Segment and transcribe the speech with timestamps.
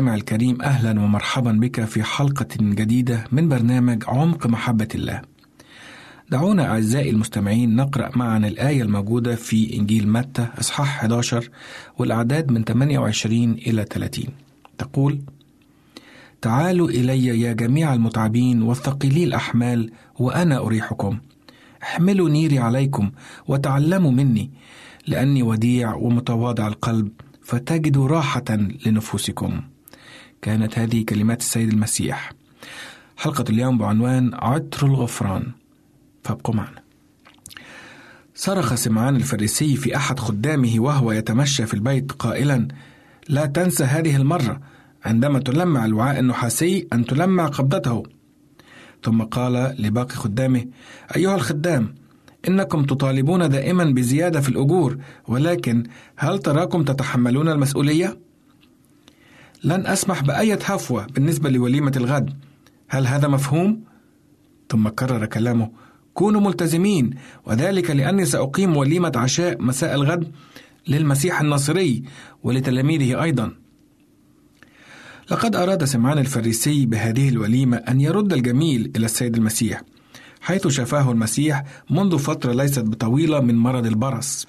[0.00, 5.22] المستمع الكريم أهلا ومرحبا بك في حلقة جديدة من برنامج عمق محبة الله.
[6.30, 11.50] دعونا أعزائي المستمعين نقرأ معا الآية الموجودة في إنجيل متى إصحاح 11
[11.98, 14.24] والأعداد من 28 إلى 30.
[14.78, 15.20] تقول:
[16.42, 21.18] تعالوا إلي يا جميع المتعبين والثقيلي الأحمال وأنا أريحكم.
[21.82, 23.10] احملوا نيري عليكم
[23.48, 24.50] وتعلموا مني
[25.06, 27.08] لأني وديع ومتواضع القلب
[27.42, 29.60] فتجدوا راحة لنفوسكم.
[30.42, 32.32] كانت هذه كلمات السيد المسيح.
[33.16, 35.46] حلقة اليوم بعنوان عطر الغفران.
[36.24, 36.82] فابقوا معنا.
[38.34, 42.68] صرخ سمعان الفريسي في أحد خدامه وهو يتمشى في البيت قائلا:
[43.28, 44.60] لا تنسى هذه المرة
[45.04, 48.02] عندما تلمع الوعاء النحاسي أن تلمع قبضته.
[49.04, 50.66] ثم قال لباقي خدامه:
[51.16, 51.94] أيها الخدام،
[52.48, 54.98] إنكم تطالبون دائما بزيادة في الأجور،
[55.28, 55.84] ولكن
[56.16, 58.29] هل تراكم تتحملون المسؤولية؟
[59.64, 62.34] لن أسمح بأية هفوة بالنسبة لوليمة الغد،
[62.88, 63.84] هل هذا مفهوم؟
[64.70, 65.70] ثم كرر كلامه:
[66.14, 67.10] كونوا ملتزمين،
[67.46, 70.32] وذلك لأني سأقيم وليمة عشاء مساء الغد
[70.88, 72.02] للمسيح الناصري
[72.42, 73.52] ولتلاميذه أيضا.
[75.30, 79.82] لقد أراد سمعان الفريسي بهذه الوليمة أن يرد الجميل إلى السيد المسيح،
[80.40, 84.46] حيث شفاه المسيح منذ فترة ليست بطويلة من مرض البرص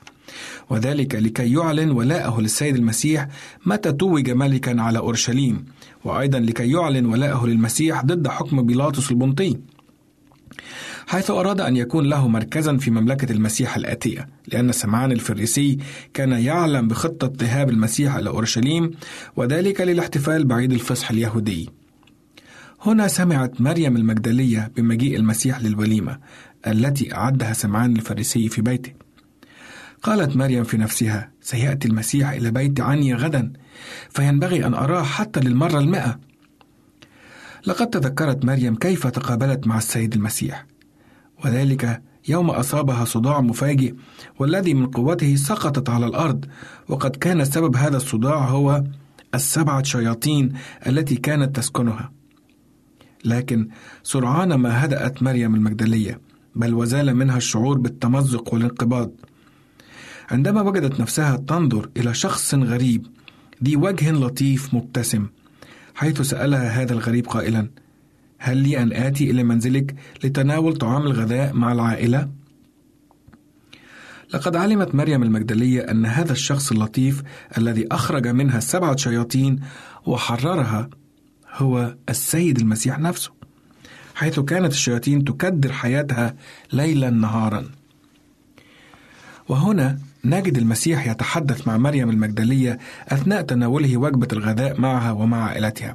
[0.70, 3.28] وذلك لكي يعلن ولاءه للسيد المسيح
[3.66, 5.66] متى توج ملكا على أورشليم
[6.04, 9.58] وأيضا لكي يعلن ولاءه للمسيح ضد حكم بيلاطس البنطي
[11.08, 15.78] حيث أراد أن يكون له مركزا في مملكة المسيح الآتية لأن سمعان الفريسي
[16.14, 18.92] كان يعلم بخطة ذهاب المسيح إلى أورشليم
[19.36, 21.70] وذلك للاحتفال بعيد الفصح اليهودي
[22.82, 26.18] هنا سمعت مريم المجدلية بمجيء المسيح للوليمة
[26.68, 28.92] التي أعدها سمعان الفريسي في بيته.
[30.04, 33.54] قالت مريم في نفسها: سيأتي المسيح إلى بيت عني غدا،
[34.10, 36.20] فينبغي أن أراه حتى للمرة المئة.
[37.66, 40.66] لقد تذكرت مريم كيف تقابلت مع السيد المسيح،
[41.46, 43.94] وذلك يوم أصابها صداع مفاجئ
[44.40, 46.46] والذي من قوته سقطت على الأرض،
[46.88, 48.84] وقد كان سبب هذا الصداع هو
[49.36, 50.54] السبعة شياطين
[50.88, 52.12] التي كانت تسكنها.
[53.26, 53.68] لكن
[54.04, 56.22] سرعان ما هدأت مريم المجدلية
[56.56, 59.12] بل وزال منها الشعور بالتمزق والانقباض
[60.32, 63.08] عندما وجدت نفسها تنظر إلى شخص غريب
[63.64, 65.28] ذي وجه لطيف مبتسم
[65.96, 67.70] حيث سألها هذا الغريب قائلا
[68.38, 72.30] هل لي أن آتي إلى منزلك لتناول طعام الغذاء مع العائلة؟
[74.34, 77.24] لقد علمت مريم المجدلية أن هذا الشخص اللطيف
[77.58, 79.60] الذي أخرج منها السبعة شياطين
[80.06, 80.90] وحررها
[81.54, 83.32] هو السيد المسيح نفسه
[84.16, 86.36] حيث كانت الشياطين تكدر حياتها
[86.74, 87.70] ليلا نهارا
[89.50, 92.78] وهنا نجد المسيح يتحدث مع مريم المجدلية
[93.08, 95.94] أثناء تناوله وجبة الغذاء معها ومع عائلتها.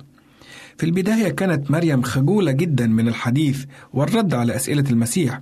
[0.79, 5.41] في البداية كانت مريم خجولة جدا من الحديث والرد على أسئلة المسيح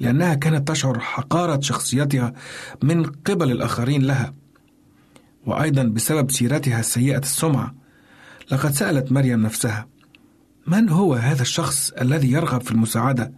[0.00, 2.32] لأنها كانت تشعر حقارة شخصيتها
[2.82, 4.34] من قبل الآخرين لها.
[5.46, 7.74] وأيضا بسبب سيرتها السيئة السمعة
[8.52, 9.86] لقد سألت مريم نفسها
[10.66, 13.32] من هو هذا الشخص الذي يرغب في المساعدة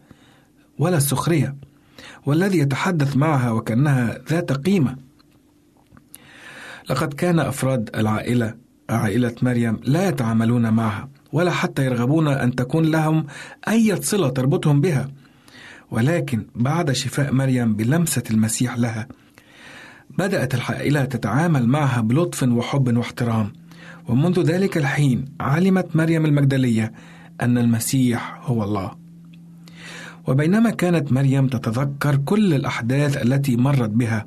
[0.78, 1.56] ولا السخرية؟
[2.26, 4.97] والذي يتحدث معها وكأنها ذات قيمة.
[6.90, 8.54] لقد كان أفراد العائلة
[8.90, 13.26] عائلة مريم لا يتعاملون معها ولا حتى يرغبون أن تكون لهم
[13.69, 15.09] أي صلة تربطهم بها.
[15.90, 19.09] ولكن بعد شفاء مريم بلمسة المسيح لها
[20.19, 23.52] بدأت العائلة تتعامل معها بلطف وحب واحترام.
[24.09, 26.93] ومنذ ذلك الحين علمت مريم المجدلية
[27.40, 29.03] أن المسيح هو الله.
[30.26, 34.25] وبينما كانت مريم تتذكر كل الأحداث التي مرت بها،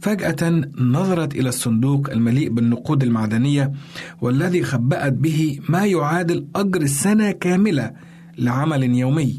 [0.00, 3.72] فجأة نظرت إلى الصندوق المليء بالنقود المعدنية
[4.20, 7.92] والذي خبأت به ما يعادل أجر سنة كاملة
[8.38, 9.38] لعمل يومي.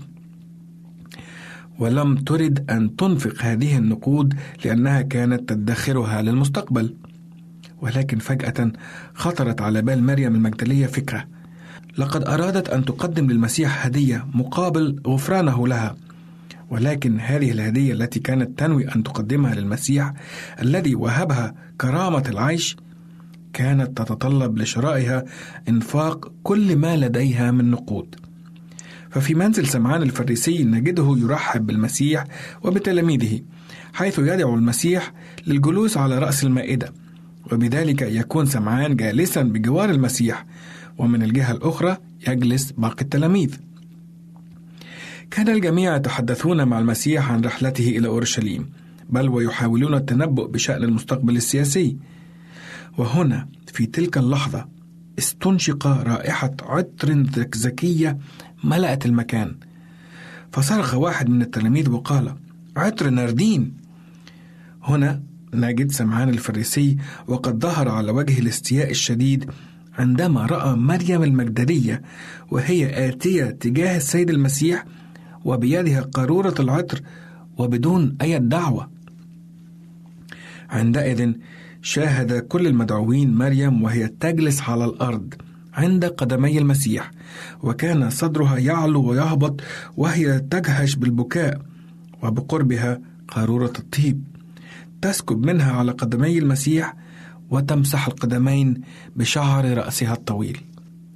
[1.80, 4.34] ولم ترد أن تنفق هذه النقود
[4.66, 6.96] لأنها كانت تدخرها للمستقبل.
[7.82, 8.72] ولكن فجأة
[9.14, 11.31] خطرت على بال مريم المجدلية فكرة
[11.98, 15.96] لقد أرادت أن تقدم للمسيح هدية مقابل غفرانه لها.
[16.70, 20.14] ولكن هذه الهدية التي كانت تنوي أن تقدمها للمسيح
[20.62, 22.78] الذي وهبها كرامة العيش
[23.54, 25.26] كانت تتطلب لشرائها
[25.70, 28.16] إنفاق كل ما لديها من نقود.
[29.10, 32.24] ففي منزل سمعان الفريسي نجده يرحب بالمسيح
[32.64, 33.40] وبتلاميذه
[33.94, 35.14] حيث يدعو المسيح
[35.48, 36.94] للجلوس على رأس المائدة
[37.52, 40.46] وبذلك يكون سمعان جالسا بجوار المسيح
[41.02, 43.56] ومن الجهة الأخرى يجلس باقي التلاميذ.
[45.32, 48.70] كان الجميع يتحدثون مع المسيح عن رحلته إلى أورشليم
[49.10, 51.98] بل ويحاولون التنبؤ بشأن المستقبل السياسي.
[52.98, 54.68] وهنا في تلك اللحظة
[55.20, 58.18] استنشق رائحة عطر زكية
[58.64, 59.56] ملأت المكان.
[60.52, 62.36] فصرخ واحد من التلاميذ وقال
[62.78, 63.74] عطر ناردين!
[64.84, 69.52] هنا نجد سمعان الفريسي وقد ظهر على وجه الاستياء الشديد
[69.98, 72.02] عندما رأى مريم المجدلية
[72.52, 74.86] وهي آتية تجاه السيد المسيح
[75.46, 77.02] وبيدها قارورة العطر
[77.58, 78.90] وبدون أي دعوة.
[80.70, 81.34] عندئذ
[81.82, 85.34] شاهد كل المدعوين مريم وهي تجلس على الأرض
[85.74, 87.12] عند قدمي المسيح
[87.64, 89.62] وكان صدرها يعلو ويهبط
[89.98, 91.62] وهي تجهش بالبكاء
[92.24, 94.24] وبقربها قارورة الطيب.
[95.02, 96.96] تسكب منها على قدمي المسيح
[97.52, 98.82] وتمسح القدمين
[99.16, 100.62] بشعر رأسها الطويل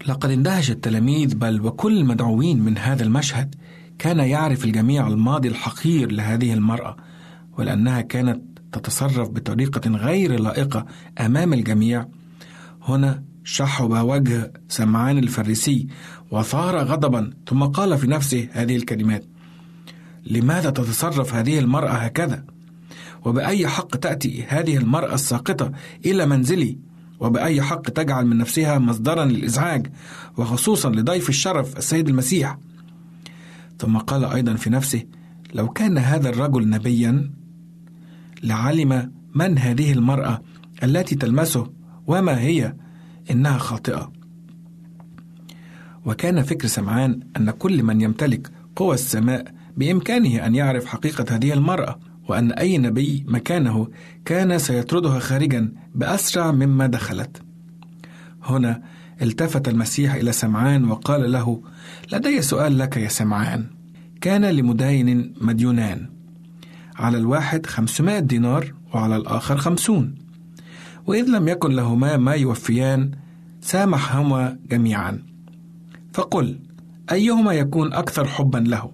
[0.08, 3.56] لقد اندهش التلاميذ بل وكل المدعوين من هذا المشهد
[4.00, 6.96] كان يعرف الجميع الماضي الحقير لهذه المرأة
[7.58, 10.86] ولأنها كانت تتصرف بطريقة غير لائقة
[11.20, 12.06] أمام الجميع
[12.82, 15.88] هنا شحب وجه سمعان الفريسي
[16.32, 19.24] وثار غضبا ثم قال في نفسه هذه الكلمات
[20.26, 22.46] لماذا تتصرف هذه المرأة هكذا؟
[23.26, 25.72] وبأي حق تأتي هذه المرأة الساقطة
[26.06, 26.78] إلى منزلي؟
[27.20, 29.88] وبأي حق تجعل من نفسها مصدرا للإزعاج
[30.38, 32.58] وخصوصا لضيف الشرف السيد المسيح؟
[33.80, 35.04] ثم قال أيضا في نفسه
[35.54, 37.32] لو كان هذا الرجل نبيا
[38.44, 40.42] لعلم من هذه المرأة
[40.84, 41.72] التي تلمسه
[42.08, 42.76] وما هي
[43.32, 44.12] إنها خاطئة
[46.06, 52.00] وكان فكر سمعان أن كل من يمتلك قوى السماء بإمكانه أن يعرف حقيقة هذه المرأة
[52.28, 53.88] وأن أي نبي مكانه
[54.26, 57.42] كان سيطردها خارجا بأسرع مما دخلت.
[58.44, 58.82] هنا
[59.22, 61.62] التفت المسيح إلى سمعان وقال له
[62.14, 63.66] لدي سؤال لك يا سمعان.
[64.22, 66.10] كان لمداين مديونان.
[66.96, 70.16] على الواحد خمسمائة دينار وعلى الآخر خمسون.
[71.08, 73.12] وإذ لم يكن لهما ما يوفيان
[73.62, 75.24] سامحهما جميعا.
[76.14, 76.60] فقل
[77.12, 78.92] أيهما يكون أكثر حبا له؟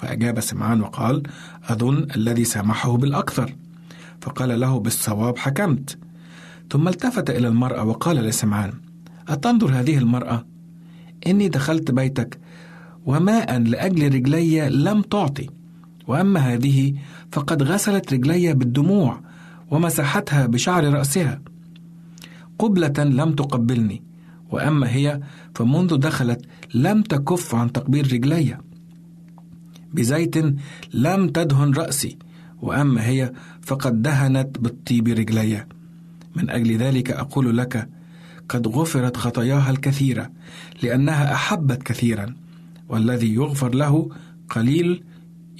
[0.00, 1.22] فأجاب سمعان وقال
[1.68, 3.54] أظن الذي سامحه بالأكثر.
[4.20, 5.98] فقال له بالصواب حكمت.
[6.70, 8.72] ثم التفت إلى المرأة وقال لسمعان
[9.28, 10.46] أتنظر هذه المرأة؟
[11.26, 12.38] إني دخلت بيتك
[13.06, 15.50] وماء لأجل رجلي لم تعطي.
[16.06, 16.94] وأما هذه
[17.32, 19.20] فقد غسلت رجلي بالدموع
[19.70, 21.40] ومسحتها بشعر رأسها.
[22.58, 24.02] قبلة لم تقبلني.
[24.50, 25.20] وأما هي
[25.54, 26.40] فمنذ دخلت
[26.74, 28.58] لم تكف عن تقبيل رجلي.
[29.94, 30.36] بزيت
[30.94, 32.18] لم تدهن رأسي
[32.62, 33.32] وأما هي
[33.62, 35.66] فقد دهنت بالطيب رجلي.
[36.36, 37.88] من أجل ذلك أقول لك
[38.48, 40.30] قد غفرت خطاياها الكثيرة
[40.82, 42.34] لأنها أحبت كثيرا
[42.88, 44.08] والذي يغفر له
[44.50, 45.02] قليل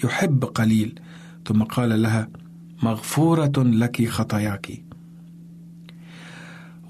[0.04, 1.00] يحب قليل.
[1.46, 2.28] ثم قال لها
[2.82, 4.82] مغفورة لك خطاياك.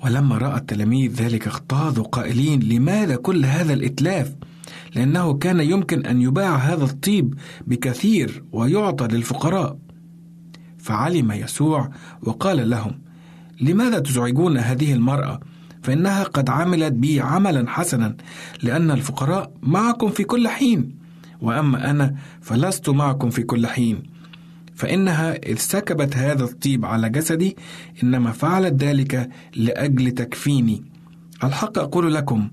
[0.05, 4.35] ولما رأى التلاميذ ذلك اغتاظوا قائلين لماذا كل هذا الإتلاف؟
[4.95, 7.35] لأنه كان يمكن أن يباع هذا الطيب
[7.67, 9.79] بكثير ويعطى للفقراء.
[10.79, 11.91] فعلم يسوع
[12.23, 13.01] وقال لهم
[13.61, 15.41] لماذا تزعجون هذه المرأة؟
[15.83, 18.17] فإنها قد عملت بي عملا حسنا
[18.63, 20.99] لأن الفقراء معكم في كل حين.
[21.41, 24.03] وأما أنا فلست معكم في كل حين.
[24.75, 27.57] فإنها إذ سكبت هذا الطيب على جسدي
[28.03, 30.85] إنما فعلت ذلك لأجل تكفيني.
[31.45, 32.51] الحق أقول لكم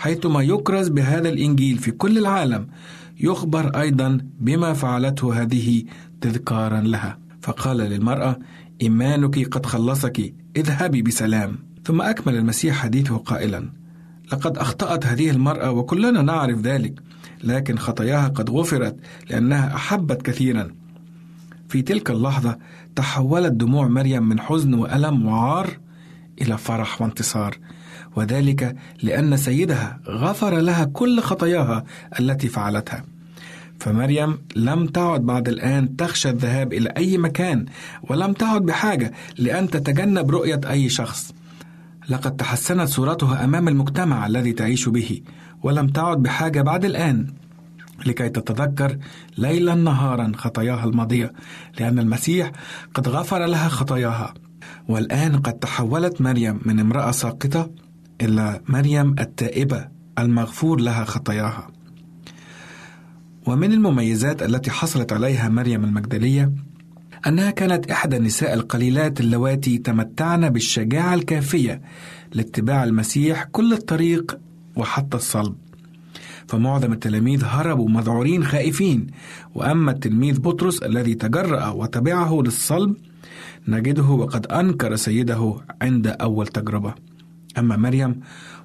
[0.00, 2.66] حيثما يكرز بهذا الإنجيل في كل العالم
[3.20, 5.84] يخبر أيضا بما فعلته هذه
[6.20, 7.18] تذكارا لها.
[7.42, 8.38] فقال للمرأة
[8.82, 11.58] إيمانك قد خلصك اذهبي بسلام.
[11.84, 13.70] ثم أكمل المسيح حديثه قائلا
[14.32, 17.00] لقد أخطأت هذه المرأة وكلنا نعرف ذلك
[17.44, 18.96] لكن خطاياها قد غفرت
[19.30, 20.74] لأنها أحبت كثيرا.
[21.68, 22.58] في تلك اللحظة
[22.96, 25.78] تحولت دموع مريم من حزن وألم وعار
[26.42, 27.58] إلى فرح وانتصار.
[28.16, 31.84] وذلك لأن سيدها غفر لها كل خطاياها
[32.20, 33.04] التي فعلتها.
[33.80, 37.66] فمريم لم تعد بعد الآن تخشى الذهاب إلى أي مكان
[38.02, 41.32] ولم تعد بحاجة لأن تتجنب رؤية أي شخص.
[42.08, 45.22] لقد تحسنت صورتها أمام المجتمع الذي تعيش به
[45.62, 47.26] ولم تعد بحاجة بعد الآن
[48.06, 48.98] لكي تتذكر
[49.38, 51.32] ليلا نهارا خطاياها الماضية
[51.80, 52.52] لأن المسيح
[52.94, 54.34] قد غفر لها خطاياها.
[54.88, 57.70] والآن قد تحولت مريم من امرأة ساقطة
[58.20, 61.68] إلى مريم التائبة المغفور لها خطاياها.
[63.46, 66.52] ومن المميزات التي حصلت عليها مريم المجدلية
[67.26, 71.82] أنها كانت إحدى النساء القليلات اللواتي تمتعن بالشجاعة الكافية
[72.32, 74.38] لاتباع المسيح كل الطريق
[74.76, 75.54] وحتى الصلب.
[76.48, 79.06] فمعظم التلاميذ هربوا مذعورين خائفين
[79.54, 82.96] وأما التلميذ بطرس الذي تجرأ وتبعه للصلب
[83.68, 86.94] نجده وقد أنكر سيده عند أول تجربة.
[87.58, 88.20] أما مريم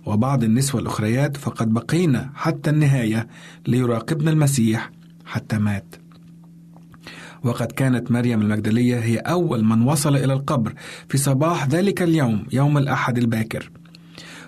[0.05, 3.27] وبعض النسوة الأخريات فقد بقينا حتى النهاية
[3.67, 4.91] ليراقبن المسيح
[5.25, 5.95] حتى مات.
[7.43, 10.73] وقد كانت مريم المجدلية هي أول من وصل إلى القبر
[11.09, 13.71] في صباح ذلك اليوم يوم الأحد الباكر.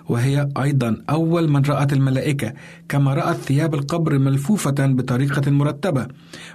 [0.08, 2.52] وهي أيضا أول من رأت الملائكة
[2.88, 6.06] كما رأت ثياب القبر ملفوفة بطريقة مرتبة.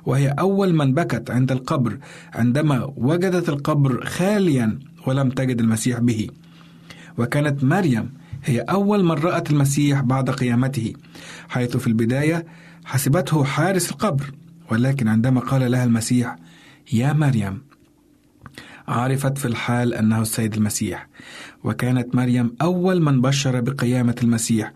[0.05, 1.97] وهي أول من بكت عند القبر
[2.33, 6.27] عندما وجدت القبر خاليا ولم تجد المسيح به.
[7.17, 10.93] وكانت مريم هي أول من رأت المسيح بعد قيامته
[11.49, 12.45] حيث في البداية
[12.85, 14.31] حسبته حارس القبر
[14.71, 16.35] ولكن عندما قال لها المسيح
[16.93, 17.61] يا مريم
[18.87, 21.07] عرفت في الحال أنه السيد المسيح.
[21.63, 24.73] وكانت مريم أول من بشر بقيامة المسيح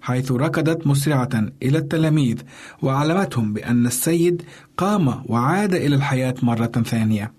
[0.00, 2.38] حيث ركضت مسرعة إلى التلاميذ
[2.82, 4.42] وعلمتهم بأن السيد
[4.76, 7.32] قام وعاد إلى الحياة مرة ثانية.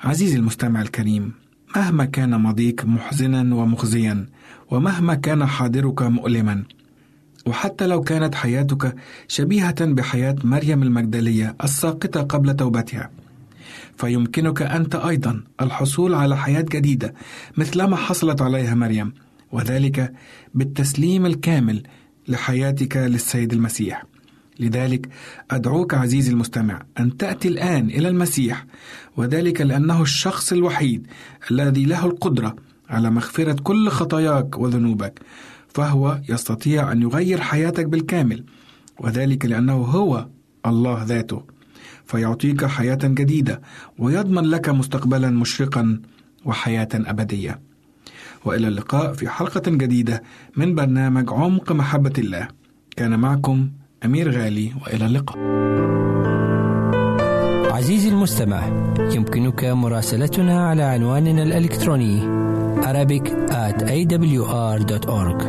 [0.00, 1.32] عزيزي المستمع الكريم
[1.76, 4.26] مهما كان ماضيك محزنا ومخزيا
[4.70, 6.64] ومهما كان حاضرك مؤلما.
[7.46, 8.94] وحتى لو كانت حياتك
[9.28, 13.10] شبيهة بحياة مريم المجدلية الساقطة قبل توبتها.
[13.96, 17.14] فيمكنك أنت أيضا الحصول على حياة جديدة
[17.56, 19.12] مثلما حصلت عليها مريم
[19.52, 20.12] وذلك
[20.54, 21.82] بالتسليم الكامل
[22.28, 24.11] لحياتك للسيد المسيح.
[24.62, 25.08] لذلك
[25.50, 28.66] أدعوك عزيزي المستمع أن تأتي الآن إلى المسيح
[29.16, 31.06] وذلك لأنه الشخص الوحيد
[31.50, 32.56] الذي له القدرة
[32.90, 35.20] على مغفرة كل خطاياك وذنوبك
[35.68, 38.44] فهو يستطيع أن يغير حياتك بالكامل
[39.00, 40.28] وذلك لأنه هو
[40.66, 41.42] الله ذاته
[42.06, 43.60] فيعطيك حياة جديدة
[43.98, 46.00] ويضمن لك مستقبلا مشرقا
[46.44, 47.60] وحياة أبدية.
[48.44, 50.22] وإلى اللقاء في حلقة جديدة
[50.56, 52.48] من برنامج عمق محبة الله.
[52.96, 53.70] كان معكم
[54.04, 55.38] أمير غالي وإلى اللقاء.
[57.72, 58.62] عزيزي المستمع
[58.98, 62.42] يمكنك مراسلتنا على عنواننا الإلكتروني
[62.82, 65.42] Arabic at awr.org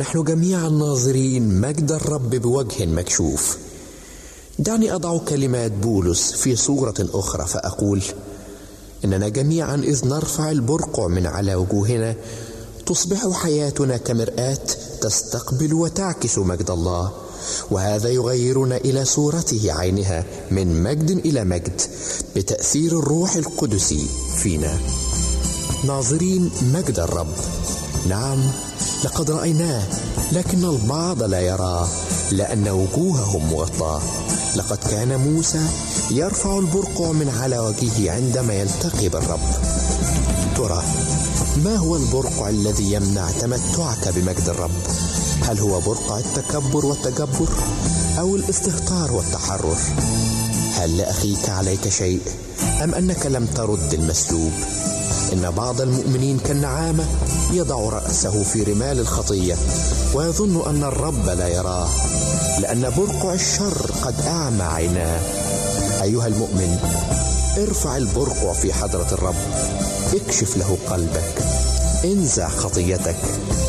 [0.00, 3.58] ونحن جميعا ناظرين مجد الرب بوجه مكشوف.
[4.58, 8.02] دعني أضع كلمات بولس في صورة أخرى فأقول
[9.04, 12.16] إننا جميعا إذ نرفع البرقع من على وجوهنا
[12.86, 14.58] تصبح حياتنا كمرآة
[15.00, 17.12] تستقبل وتعكس مجد الله
[17.70, 21.80] وهذا يغيرنا إلى صورته عينها من مجد إلى مجد
[22.36, 23.94] بتأثير الروح القدس
[24.36, 24.78] فينا.
[25.84, 27.34] ناظرين مجد الرب.
[28.08, 28.50] نعم.
[29.04, 29.82] لقد رأيناه
[30.32, 31.88] لكن البعض لا يراه
[32.30, 34.02] لأن وجوههم مغطاه
[34.56, 35.66] لقد كان موسى
[36.10, 39.40] يرفع البرقع من على وجهه عندما يلتقي بالرب.
[40.56, 40.82] ترى
[41.64, 44.70] ما هو البرقع الذي يمنع تمتعك بمجد الرب؟
[45.42, 47.48] هل هو برقع التكبر والتجبر
[48.18, 49.78] أو الاستهتار والتحرر؟
[50.74, 52.20] هل لأخيك عليك شيء
[52.84, 54.52] أم أنك لم ترد المسلوب؟
[55.32, 57.04] إن بعض المؤمنين كالنعامه
[57.52, 59.56] يضع رأسه في رمال الخطية
[60.14, 61.88] ويظن أن الرب لا يراه
[62.58, 65.20] لأن برقع الشر قد أعمى عيناه.
[66.02, 66.78] أيها المؤمن
[67.58, 69.34] ارفع البرقع في حضرة الرب.
[70.14, 71.34] اكشف له قلبك.
[72.04, 73.16] انزع خطيتك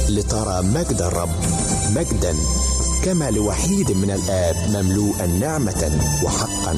[0.09, 1.35] لترى مجد الرب
[1.95, 2.35] مجدا
[3.03, 6.77] كما لوحيد من الآب مملوءا نعمة وحقا.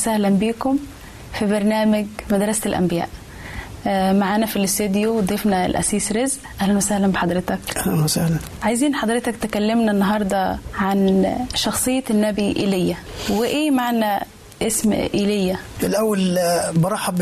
[0.00, 0.78] وسهلا بكم
[1.38, 3.08] في برنامج مدرسة الأنبياء.
[3.86, 6.38] آه، معانا في الاستديو ضيفنا الأسيس رزق.
[6.60, 7.58] أهلا وسهلا بحضرتك.
[7.76, 8.36] أهلا وسهلا.
[8.62, 12.96] عايزين حضرتك تكلمنا النهاردة عن شخصية النبي إيليا.
[13.30, 14.26] وإيه معنى
[14.62, 17.16] اسم إيليا؟ الأول آه، برحب.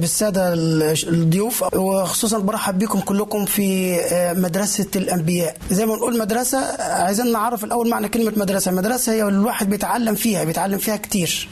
[0.00, 1.74] بالسادة ال- الضيوف.
[1.74, 5.56] وخصوصا برحب بكم كلكم في آه، مدرسة الأنبياء.
[5.70, 8.70] زي ما نقول مدرسة عايزين نعرف الأول معنى كلمة مدرسة.
[8.70, 11.48] مدرسة هي الواحد بيتعلم فيها بيتعلم فيها كتير.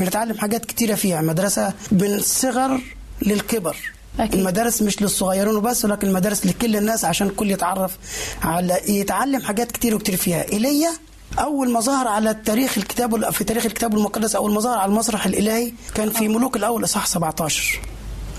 [0.00, 1.20] بنتعلم حاجات كتيرة فيها.
[1.20, 2.80] مدرسه من الصغر
[3.22, 3.76] للكبر.
[4.20, 4.34] أكيد.
[4.34, 7.96] المدارس مش للصغيرين وبس ولكن المدارس لكل الناس عشان الكل يتعرف
[8.42, 10.52] على يتعلم حاجات كتير وكتير فيها.
[10.52, 10.90] ايليا
[11.38, 15.26] أول ما ظهر على التاريخ الكتاب في تاريخ الكتاب المقدس أول ما ظهر على المسرح
[15.26, 17.80] الإلهي كان في ملوك الأول إصحاح 17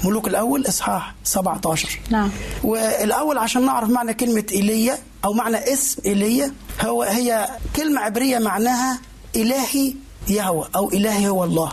[0.04, 2.30] ملوك الأول إصحاح 17 نعم.
[2.64, 9.00] والأول عشان نعرف معنى كلمة ايليا أو معنى اسم ايليا هو هي كلمة عبرية معناها
[9.36, 9.94] إلهي
[10.28, 11.72] يهوى أو إلهي هو الله.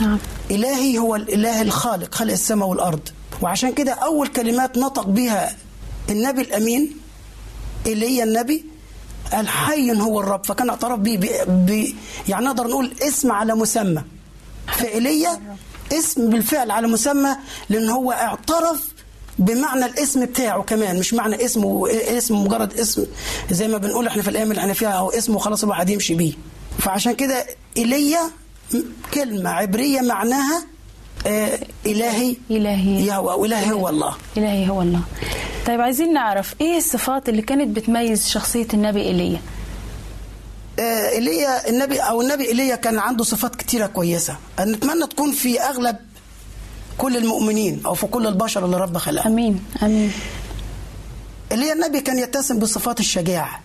[0.00, 0.18] نعم.
[0.50, 3.00] إلهي هو الإله الخالق خلق السماء والأرض.
[3.42, 5.56] وعشان كده أول كلمات نطق بها
[6.10, 6.96] النبي الأمين
[7.86, 8.64] إيليا النبي
[9.32, 11.94] قال حي هو الرب فكان اعترف بيه ب- ب-
[12.28, 14.02] يعني نقدر نقول اسم على مسمى.
[14.66, 15.40] فإيليا
[15.92, 17.36] اسم بالفعل على مسمى
[17.68, 18.88] لأن هو اعترف
[19.38, 23.06] بمعنى الاسم بتاعه كمان مش معنى اسمه اسم مجرد اسم
[23.50, 26.32] زي ما بنقول إحنا في الأيام اللي إحنا فيها هو اسمه خلاص الواحد يمشي بيه.
[26.80, 28.30] فعشان كده ايليا
[29.14, 30.64] كلمة عبرية معناها
[31.26, 33.06] آه إلهي إلهي.
[33.06, 34.14] يهوى أو إلهي هو الله.
[34.36, 35.00] إلهي هو الله.
[35.66, 39.40] طيب عايزين نعرف إيه الصفات اللي كانت بتميز شخصية النبي إيليا
[40.78, 44.36] آه، ايليا النبي أو النبي ايليا كان عنده صفات كتيرة كويسة.
[44.60, 45.96] نتمنى تكون في أغلب
[46.98, 49.32] كل المؤمنين أو في كل البشر اللي رب خلقهم.
[49.32, 50.12] أمين أمين.
[51.52, 53.60] ايليا النبي كان يتسم بصفات الشجاعة.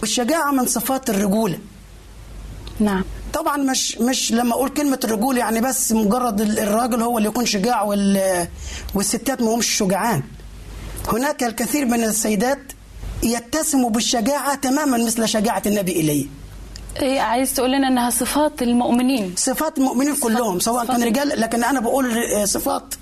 [0.00, 1.58] والشجاعة من صفات الرجولة.
[2.80, 3.04] نعم.
[3.34, 7.46] طبعا مش مش لما أقول كلمة الرجوله يعني بس مجرد ال- الراجل هو اللي يكون
[7.46, 8.46] شجاع وال
[8.94, 10.22] والستات ما همش شجعان.
[11.08, 12.58] هناك الكثير من السيدات
[13.22, 16.26] يتسموا بالشجاعة تماما مثل شجاعة النبي ايليا
[17.02, 19.34] إيه عايز تقول لنا إنها صفات المؤمنين.
[19.36, 22.94] صفات المؤمنين كلهم سواء صفات كان رجال لكن أنا بقول ر- صفات.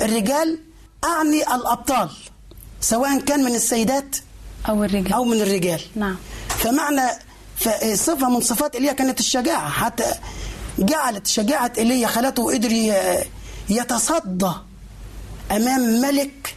[0.00, 0.58] الرجال
[1.04, 2.08] أعني الأبطال
[2.80, 4.16] سواء كان من السيدات
[4.68, 5.12] أو الرجال.
[5.12, 5.80] أو من الرجال.
[5.96, 6.16] نعم.
[6.48, 7.02] فمعنى
[7.62, 9.70] ف- صفه من صفات ايليا كانت الشجاعة.
[9.70, 10.04] حتى
[10.78, 12.92] جعلت شجاعة ايليا خلته قدر
[13.70, 14.50] يتصدى
[15.50, 16.56] أمام ملك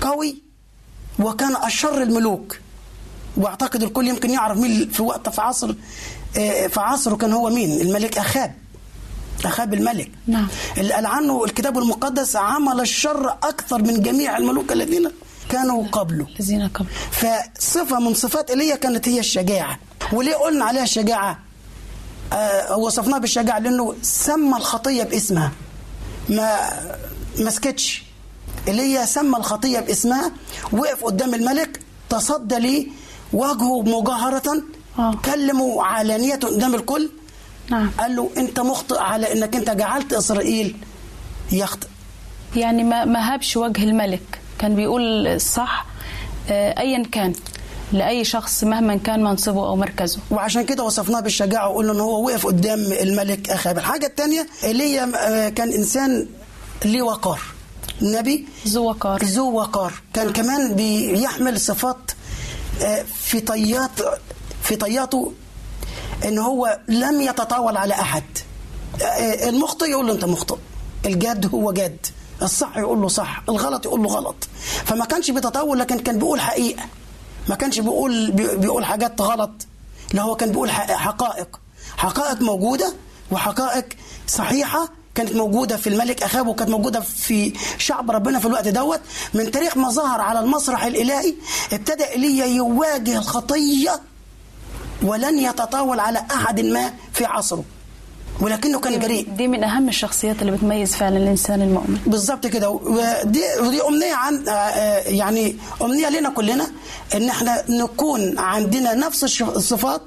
[0.00, 0.42] قوي
[1.18, 2.58] وكان أشر الملوك.
[3.36, 5.74] واعتقد الكل يمكن يعرف مين في وقت في عصر
[6.38, 8.54] آه، في عصره كان هو مين؟ الملك أخاب.
[9.44, 10.10] أخاب الملك.
[10.26, 10.48] نعم.
[10.78, 15.10] اللي قال عنه الكتاب المقدس عمل الشر أكثر من جميع الملوك الذين
[15.48, 16.26] كانوا قبله.
[16.40, 19.78] الذين قبل فصفة من صفات ايليا كانت هي الشجاعة.
[20.12, 21.38] وليه قلنا عليها الشجاعة
[22.32, 25.52] آه وصفناها بالشجاعة لأنه سمى الخطية باسمها.
[26.28, 26.58] ما
[27.38, 28.02] ما سكتش.
[28.68, 30.32] ايليا سمى الخطية باسمها
[30.72, 32.86] وقف قدام الملك تصدى ليه
[33.32, 34.62] وجهه مجاهرة
[34.98, 35.14] آه.
[35.24, 37.10] كلمه علانية قدام الكل.
[37.70, 37.90] نعم.
[37.98, 40.76] قال له أنت مخطئ على إنك أنت جعلت إسرائيل
[41.52, 41.88] يخطئ.
[42.56, 44.40] يعني ما ما هابش وجه الملك.
[44.58, 45.86] كان بيقول الصح
[46.50, 47.34] آه، ايا كان.
[47.94, 50.18] لأي شخص مهما كان منصبه أو مركزه.
[50.30, 55.48] وعشان كده وصفناه بالشجاعة وقلنا ان هو وقف قدام الملك اخاب الحاجة الثانية ايليا آه،
[55.48, 56.26] كان إنسان
[56.84, 57.40] ليه وقار.
[58.02, 59.24] نبي ذو وقار.
[59.24, 59.92] ذو وقار.
[60.14, 62.10] كان كمان بيحمل صفات
[62.82, 63.90] آه، في طيات
[64.62, 65.32] في طياته
[66.24, 68.22] إن هو لم يتطاول على أحد.
[69.02, 70.56] آه، المخطئ يقول له أنت مخطئ.
[71.06, 72.06] الجد هو جد
[72.42, 73.42] الصح يقول له صح.
[73.48, 74.48] الغلط يقول له غلط.
[74.84, 76.82] فما كانش بيتطاول لكن كان بيقول حقيقة.
[77.48, 79.50] ما كانش بيقول بي- بيقول حاجات غلط.
[80.12, 81.60] لا هو كان بيقول حقائق.
[81.96, 82.94] حقائق موجودة
[83.30, 83.84] وحقائق
[84.28, 89.00] صحيحة كانت موجودة في الملك اخاب وكانت موجودة في شعب ربنا في الوقت دوت.
[89.34, 91.34] من تاريخ ما ظهر على المسرح الإلهي
[91.72, 94.00] ابتدى ايليا يواجه الخطية
[95.02, 97.64] ولن يتطاول على أحد ما في عصره.
[98.40, 101.98] ولكنه كان جريء دي من أهم الشخصيات اللي بتميز فعلا الإنسان المؤمن.
[102.06, 102.70] بالظبط كده.
[102.70, 106.66] ودي ودي أمنية عن آه، آه، يعني أمنية لنا كلنا
[107.14, 110.02] إن إحنا نكون عندنا نفس الصفات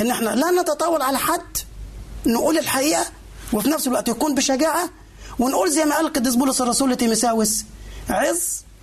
[0.00, 1.58] إن إحنا لا نتطاول على حد
[2.26, 3.04] نقول الحقيقة
[3.52, 4.90] وفي نفس الوقت يكون بشجاعة
[5.38, 7.64] ونقول زي ما قال القديس بولس الرسول لتيمساوس
[8.10, 8.38] عظ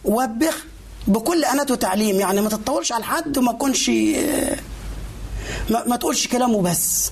[0.05, 0.65] وبخ
[1.07, 2.19] بكل انات وتعليم.
[2.19, 4.57] يعني ما تتطولش على حد وما تكونش آه،
[5.69, 7.11] ما, ما تقولش كلامه بس.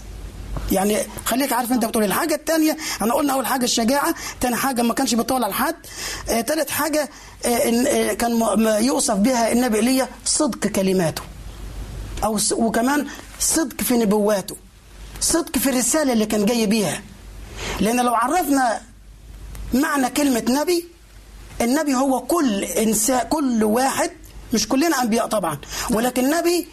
[0.72, 2.10] يعني خليك عارف انت بتقول إيه.
[2.12, 5.76] الحاجة الثانية انا قلنا أول حاجة الشجاعة ثاني حاجة ما كانش بيطول على حد
[6.30, 7.10] آه، ثالث حاجة
[7.46, 8.42] آه، إن آه، كان
[8.84, 11.22] يوصف بها النبي إيليا صدق كلماته.
[12.24, 13.08] أو وكمان
[13.40, 14.56] صدق في نبواته.
[15.22, 17.02] صدق في الرسالة اللي كان جاي بيها.
[17.80, 18.82] لأن لو عرفنا
[19.74, 20.86] معنى كلمة نبي
[21.62, 24.12] النبي هو كل انسان كل واحد
[24.54, 25.58] مش كلنا أنبياء طبعا.
[25.92, 26.68] ولكن نبي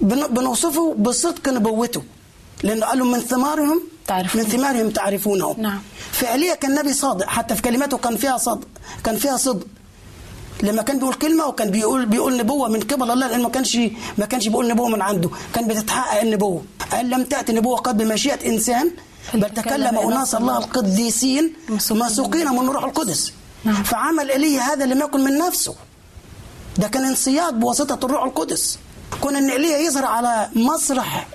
[0.00, 2.02] بن- بنوصفه بصدق نبوته.
[2.62, 4.40] لأنه قالوا من ثمارهم تعرفون.
[4.40, 5.80] من ثمارهم تعرفونه نعم.
[6.12, 8.68] فعليا كان نبي صادق حتى في كلماته كان فيها صدق
[9.04, 9.66] كان فيها صدق.
[10.62, 13.78] لما كان بيقول كلمة وكان بيقول بيقول نبوة من قبل الله لأن ما كانش
[14.18, 15.30] ما كانش بيقول نبوة من عنده.
[15.54, 16.62] كان بتتحقق النبوة.
[16.92, 18.90] قال لم تأتي نبوة قد بمشيئة إنسان
[19.34, 20.58] بل تكلم أناس الله.
[20.58, 21.52] القديسين
[21.90, 22.48] مسوقين.
[22.48, 23.32] من روح القدس.
[23.64, 23.82] نعم.
[23.82, 25.74] فعمل ايليا هذا لم يكن من نفسه.
[26.78, 28.78] ده كان انصياد بواسطة الروح القدس.
[29.20, 31.26] كون إن ايليا يظهر على مسرح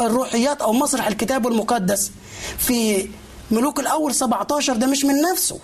[0.00, 2.10] الروحيات أو مسرح الكتاب المقدس
[2.58, 3.08] في
[3.50, 5.58] ملوك الأول 17 ده مش من نفسه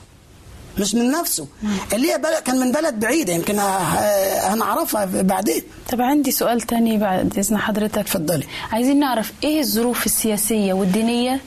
[0.79, 1.47] مش من نفسه.
[1.93, 5.62] ايليا بلد كان من بلد بعيدة يمكن هنعرفها بعدين.
[5.93, 7.99] طب عندي سؤال تاني بعد إذن حضرتك.
[7.99, 8.45] اتفضلي.
[8.73, 11.41] عايزين نعرف إيه الظروف السياسية والدينية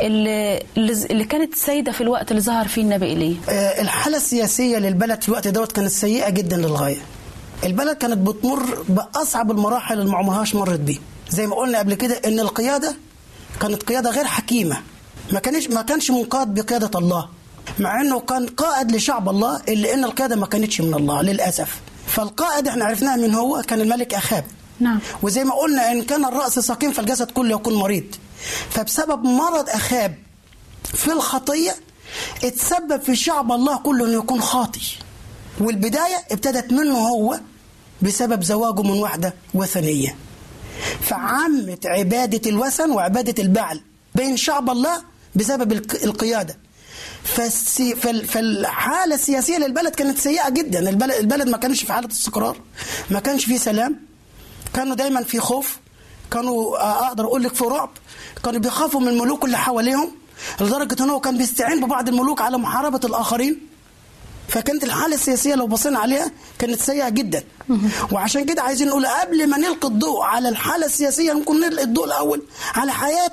[0.00, 0.62] اللي
[1.10, 5.28] اللي كانت سيدة في الوقت اللي ظهر فيه النبي ايليا آه، الحالة السياسية للبلد في
[5.28, 6.98] الوقت دوت كانت سيئة جدا للغاية.
[7.64, 10.98] البلد كانت بتمر بأصعب المراحل اللي ما عمرهاش مرت بيه.
[11.30, 12.96] زي ما قلنا قبل كده إن القيادة
[13.60, 14.82] كانت قيادة غير حكيمة.
[15.32, 17.28] ما كانش ما كانش منقاد بقيادة الله
[17.78, 21.80] مع إنه كان قائد لشعب الله إلا إن القيادة ما كانتش من الله للأسف.
[22.06, 24.44] فالقائد إحنا عرفناه من هو كان الملك أخاب.
[24.80, 25.00] نعم.
[25.22, 28.04] وزي ما قلنا إن كان الرأس سقيم فالجسد كله يكون مريض.
[28.70, 30.14] فبسبب مرض أخاب
[30.84, 31.76] في الخطية
[32.44, 34.96] اتسبب في شعب الله كله إنه يكون خاطي.
[35.60, 37.40] والبداية ابتدت منه هو
[38.02, 40.16] بسبب زواجه من واحدة وثنية.
[41.00, 43.80] فعمت عبادة الوثن وعبادة البعل
[44.14, 45.02] بين شعب الله
[45.34, 46.56] بسبب الق- القيادة.
[47.24, 50.88] فالحالة السياسية للبلد كانت سيئة جدا.
[50.90, 52.56] البلد, البلد ما كانش في حالة استقرار
[53.10, 53.96] ما كانش فيه سلام
[54.74, 55.76] كانوا دايما في خوف
[56.30, 57.90] كانوا أقدر أقول لك في رعب.
[58.44, 60.10] كانوا بيخافوا من الملوك اللي حواليهم
[60.60, 63.60] لدرجة إن هو كان بيستعين ببعض الملوك على محاربة الآخرين.
[64.50, 67.44] فكانت الحالة السياسية لو بصينا عليها كانت سيئة جدا.
[68.12, 72.42] وعشان كده عايزين نقول قبل ما نلقي الضوء على الحالة السياسية ممكن نلقي الضوء الأول
[72.74, 73.32] على حياة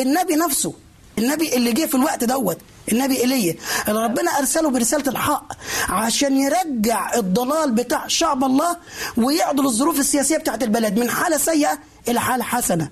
[0.00, 0.72] النبي نفسه.
[1.18, 2.58] النبي اللي جه في الوقت دوت
[2.92, 3.54] النبي ايليا
[3.88, 5.52] اللي ربنا أرسله برسالة الحق
[5.88, 8.76] عشان يرجع الضلال بتاع شعب الله
[9.16, 10.98] ويعدل الظروف السياسية بتاعت البلد.
[10.98, 12.90] من حالة سيئة إلى حالة حسنة.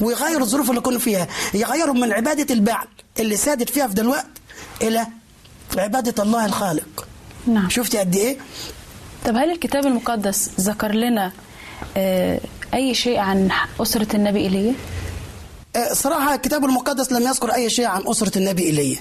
[0.00, 1.28] ويغير الظروف اللي كنا فيها.
[1.54, 2.86] يغيرهم من عبادة البعل
[3.20, 4.26] اللي سادت فيها في دلوقت
[4.82, 5.06] إلى
[5.78, 7.06] عبادة الله الخالق.
[7.46, 7.68] نعم.
[7.70, 8.36] شفتي قد إيه؟
[9.26, 11.32] طب هل الكتاب المقدس ذكر لنا
[11.96, 12.40] آه،
[12.74, 13.48] أي شيء عن
[13.80, 14.74] أسرة النبي إيليا؟
[15.76, 18.98] آه، صراحة الكتاب المقدس لم يذكر أي شيء عن أسرة النبي إيليا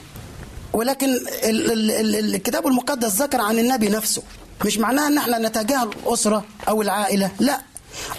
[0.74, 4.24] ولكن ال- ال- ال- الكتاب المقدس ذكر عن النبي نفسه.
[4.66, 7.32] مش معناها إن إحنا نتجاهل الأسرة أو العائلة.
[7.40, 7.62] لا.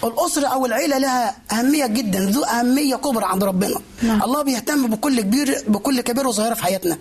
[0.03, 3.81] الأسرة أو العيلة لها أهمية جدا ذو أهمية كبرى عند ربنا.
[4.01, 4.23] نعم.
[4.23, 6.97] الله بيهتم بكل كبير بكل كبير وصغيرة في حياتنا.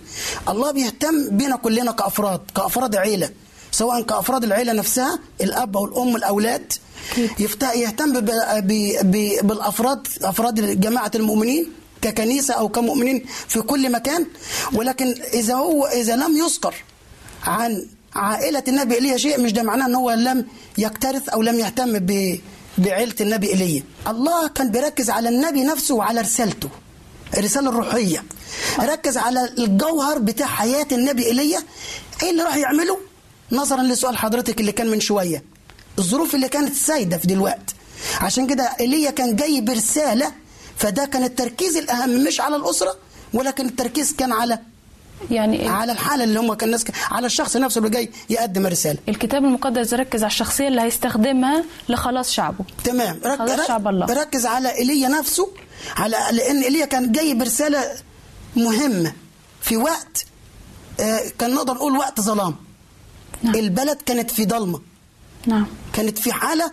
[0.48, 3.30] الله بيهتم بينا كلنا كأفراد كأفراد عيلة.
[3.72, 6.72] سواء كأفراد العيلة نفسها الأب والأم الأولاد.
[7.38, 14.26] يفت- يهتم ب- ب- ب- بالأفراد أفراد جماعة المؤمنين ككنيسة أو كمؤمنين في كل مكان.
[14.72, 16.74] ولكن إذا هو إذا لم يذكر
[17.44, 20.46] عن عائلة النبي إيليا شيء مش ده معناه إن هو لم
[20.78, 22.38] يكترث أو لم يهتم ب
[22.81, 26.69] بعيلة النبي إيليا الله كان بيركز على النبي نفسه وعلى رسالته
[27.38, 28.25] الرسالة الروحية.
[28.81, 31.62] ركز على الجوهر بتاع حياة النبي إيليا
[32.23, 32.99] إيه اللي راح يعمله؟
[33.53, 35.43] نظرا لسؤال حضرتك اللي كان من شوية.
[35.99, 37.75] الظروف اللي كانت سايدة في دلوقتي
[38.21, 40.33] عشان كده إيليا كان جاي برسالة
[40.77, 42.97] فده كان التركيز الأهم مش على الأسرة
[43.35, 44.59] ولكن التركيز كان على
[45.30, 48.98] يعني على الحالة اللي هم كان الناس على الشخص نفسه اللي جاي يقدم الرسالة.
[49.09, 52.64] الكتاب المقدس ركز على الشخصية اللي هيستخدمها لخلاص شعبه.
[52.85, 53.20] تمام.
[53.24, 53.38] رك...
[53.38, 54.06] خلاص شعب الله.
[54.06, 55.48] ركز على إيليا نفسه
[55.96, 57.85] على لأن إيليا كان جاي برسالة
[58.56, 59.12] مهمة
[59.62, 60.24] في وقت
[61.00, 62.54] آه، كان نقدر نقول وقت ظلام.
[63.42, 63.54] نعم.
[63.54, 64.80] البلد كانت في ضلمة.
[65.46, 65.66] نعم.
[65.92, 66.70] كانت في حالة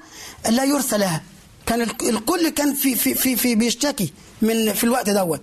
[0.49, 1.21] لا يرثى لها.
[1.65, 5.41] كان الك- الكل كان في في في, في بيشتكي من في الوقت دوت.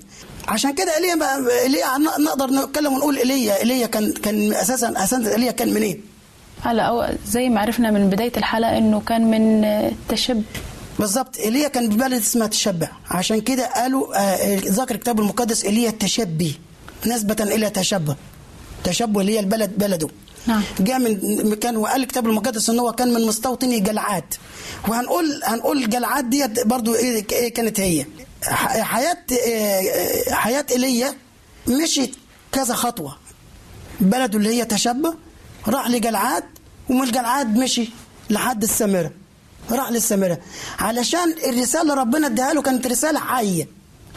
[0.48, 1.14] عشان كده إيليا
[1.62, 6.00] إيليا نقدر نتكلم ونقول ايليا إيليا كان كان أساسا أساسا إيليا كان منين؟
[6.62, 9.64] هلا أو زي ما عرفنا من بداية الحلقة إنه كان من
[10.08, 10.42] تشب.
[10.98, 12.88] بالظبط إيليا كان ببلد اسمها تشبع.
[13.10, 16.60] عشان كده قالوا آه، ذكر الكتاب المقدس إيليا التشبي
[17.06, 18.16] نسبة إلى تشبه
[18.84, 20.08] تشبه اللي هي البلد بلده.
[20.46, 20.62] نعم.
[20.80, 21.18] جاء من
[21.50, 24.24] مكان وقال الكتاب المقدس إن هو كان من مستوطني جلعاد.
[24.88, 28.04] وهنقول هنقول جلعاد ديت برضو إيه إيه كانت هي؟
[28.46, 29.16] ح- حياة
[29.48, 31.14] آه، حياة إيليا
[31.68, 32.14] مشيت
[32.52, 33.16] كذا خطوة.
[34.00, 35.14] بلده اللي هي تشبه
[35.68, 36.44] راح لجلعاد
[36.90, 37.88] ومن جلعاد مشي
[38.30, 39.10] لحد السامرة
[39.70, 40.38] راح للسامرة
[40.78, 43.68] علشان الرسالة اللي ربنا اداها له كانت رسالة حية.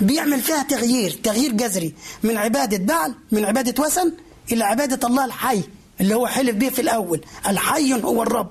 [0.01, 1.93] بيعمل فيها تغيير تغيير جذري.
[2.23, 4.11] من عبادة بعل من عبادة وثن
[4.51, 5.63] إلى عبادة الله الحي
[6.01, 7.21] اللي هو حلف به في الأول.
[7.47, 8.49] الحي هو الرب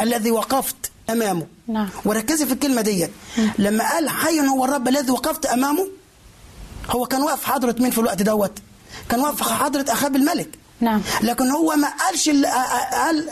[0.00, 0.76] الذي وقفت
[1.10, 1.46] أمامه.
[1.68, 1.88] نعم.
[2.04, 3.10] وركزي في الكلمة ديت.
[3.58, 5.88] لما قال حي هو الرب الذي وقفت أمامه
[6.90, 8.52] هو كان واقف في حضرة مين في الوقت دوت؟
[9.08, 10.48] كان واقف في حضرة أخاب الملك.
[10.80, 11.02] نعم.
[11.22, 12.46] لكن هو ما قالش ال-
[12.92, 13.28] قال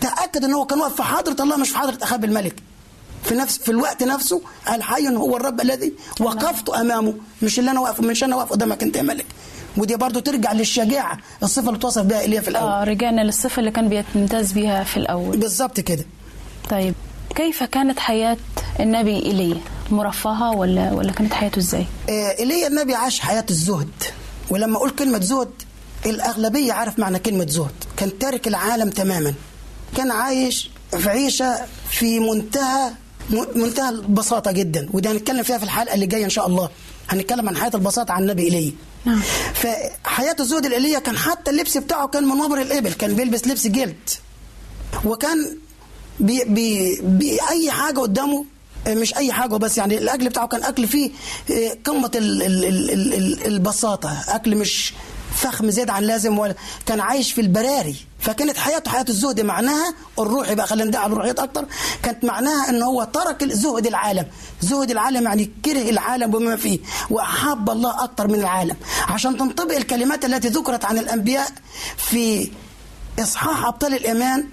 [0.00, 2.54] تأكد إن هو كان واقف في حضرة الله مش في حضرة أخاب الملك.
[3.24, 7.14] في نفس في الوقت نفسه قال حي هو الرب الذي وقفت أمامه.
[7.42, 9.26] مش اللي أنا واقف مش أنا واقف قدامك أنت يا ملك.
[9.76, 12.68] ودي برضو ترجع للشجاعة الصفة اللي توصف بها إيليا في الأول.
[12.68, 15.36] آه رجعنا للصفة اللي كان بيمتاز بيها في الأول.
[15.36, 16.04] بالظبط كده.
[16.70, 16.94] طيب
[17.34, 18.36] كيف كانت حياة
[18.80, 23.88] النبي إيليا مرفهة ولا ولا كانت حياته إزاي؟ آه، ايليا النبي عاش حياة الزهد.
[24.50, 25.50] ولما أقول كلمة زهد
[26.06, 27.74] الأغلبية عارف معنى كلمة زهد.
[27.96, 29.34] كان تارك العالم تماما.
[29.96, 31.58] كان عايش في عيشة
[31.90, 32.90] في منتهى
[33.56, 34.88] منتهى البساطة جدا.
[34.92, 36.68] ودي هنتكلم فيها في الحلقة اللي جاية إن شاء الله.
[37.08, 38.72] هنتكلم عن حياة البساطة عن النبي ايليا
[39.04, 39.20] نعم.
[39.54, 42.92] فحياة الزهد الايليا كان حتى اللبس بتاعه كان من وبر الإبل.
[42.92, 44.10] كان بيلبس لبس جلد.
[45.04, 45.58] وكان
[46.20, 46.44] بي
[47.02, 48.44] بي أي حاجة قدامه
[48.86, 51.10] آه، مش أي حاجة بس يعني الأكل بتاعه كان أكل فيه
[51.50, 54.18] آه، قمة ال ال ال ال ال البساطة.
[54.28, 54.92] أكل مش
[55.36, 56.54] فخم زيادة عن لازم ولا
[56.86, 57.96] كان عايش في البراري.
[58.20, 61.64] فكانت حياته حياة الزهد معناها الروحي بقى خلينا ندعي على الروحيات أكتر
[62.02, 64.26] كانت معناها أن هو ترك زهد العالم.
[64.60, 66.78] زهد العالم يعني كره العالم وما فيه
[67.10, 68.76] وأحب الله أكتر من العالم.
[69.08, 71.48] عشان تنطبق الكلمات التي ذكرت عن الأنبياء
[71.96, 72.50] في
[73.18, 74.48] إصحاح أبطال الإيمان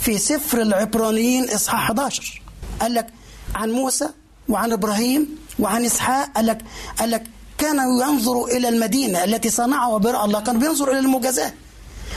[0.00, 2.42] في سفر العبرانيين إصحاح 11
[2.80, 3.06] قال لك
[3.54, 4.08] عن موسى
[4.48, 5.28] وعن إبراهيم
[5.58, 6.58] وعن إسحاق قال لك
[6.98, 7.22] قال لك
[7.58, 11.52] كانوا ينظروا إلى المدينة التي صنعها وبرأ الله كانوا بينظروا إلى المجازاه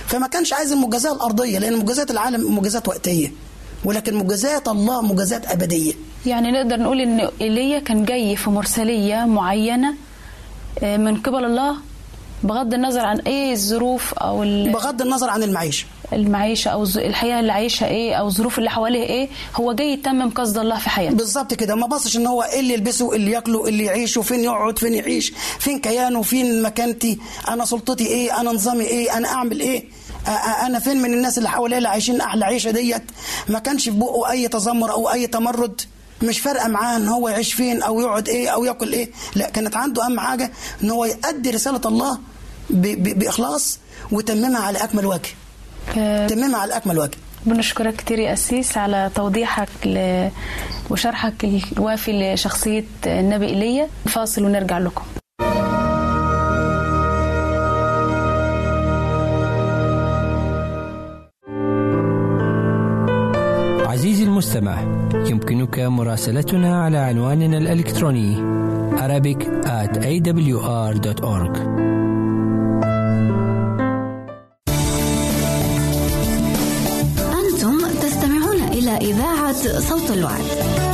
[0.08, 3.32] فما كانش عايز المجازاه الأرضية لأن مجازات العالم مجازات وقتية.
[3.86, 5.94] ولكن مجازات الله مجازات أبدية.
[6.26, 9.94] يعني نقدر نقول إن إيليا كان جاي في مرسلية معينة
[10.84, 11.76] آه، من قبل الله
[12.44, 14.40] بغض النظر عن إيه الظروف أو
[14.72, 15.86] بغض النظر عن المعيشة.
[16.16, 20.58] المعيشة أو الحياة اللي عايشها إيه أو الظروف اللي حواليه إيه هو جاي يتمم قصد
[20.58, 21.16] الله في حياته.
[21.16, 21.76] بالظبط كده.
[21.76, 24.80] ما بصش إن هو إيه اللي يلبسه إيه اللي ياكله إيه اللي يعيشه فين يقعد
[24.80, 29.84] فين يعيش فين كيانه فين مكانتي أنا سلطتي إيه أنا نظامي إيه أنا أعمل إيه
[30.66, 33.04] أنا فين من الناس اللي حواليا اللي عايشين أحلى عيشة ديت؟
[33.48, 35.82] ما كانش في بقه أي تذمر أو أي تمرد.
[36.22, 39.12] مش فارقة معاه إن هو يعيش فين أو يقعد إيه أو ياكل إيه.
[39.36, 40.52] لا كانت عنده أهم حاجة
[40.84, 42.20] إن هو يؤدي رسالة الله
[42.70, 43.80] بإخلاص
[44.12, 45.30] وتممها على أكمل وجه.
[45.98, 47.18] آه، تمام على أكمل وجه.
[47.46, 50.30] بنشكرك كتير يا أسيس على توضيحك ل...
[50.90, 51.46] وشرحك
[51.78, 53.88] الوافي لشخصية النبي إيليا.
[54.06, 55.04] فاصل ونرجع لكم.
[63.88, 64.82] عزيزي المستمع
[65.14, 68.54] يمكنك مراسلتنا على عنواننا الإلكتروني
[68.94, 71.58] arabic at awr.org
[78.98, 80.93] إذاعة صوت الوعد.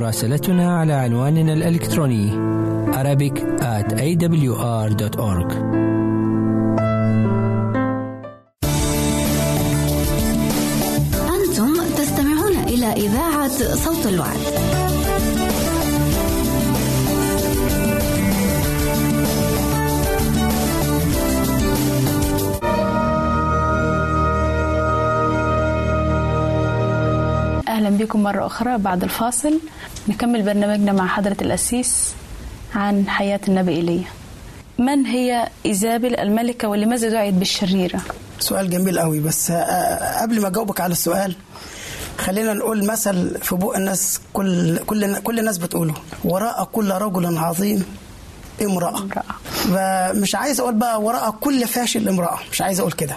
[0.00, 2.30] مراسلتنا على عنواننا الإلكتروني
[2.92, 5.52] Arabic at awr.org
[11.36, 14.70] أنتم تستمعون إلى إذاعة صوت الوعد.
[27.68, 29.60] أهلا بكم مرة أخرى بعد الفاصل
[30.10, 32.12] نكمل برنامجنا مع حضرة الأسيس
[32.74, 34.04] عن حياة النبي إيليا
[34.78, 38.00] من هي إيزابل الملكة ولماذا دعيت بالشريرة؟
[38.38, 41.34] سؤال جميل قوي بس آه، قبل ما أجاوبك على السؤال
[42.18, 45.94] خلينا نقول مثل في بوق الناس كل كل كل الناس بتقوله
[46.24, 47.84] وراء كل رجل عظيم
[48.62, 50.12] امرأة امرأة.
[50.12, 53.16] مش عايز أقول بقى وراء كل فاشل امرأة مش عايز أقول كده